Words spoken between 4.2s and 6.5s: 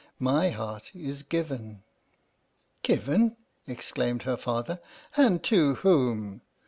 her father, "and to whom?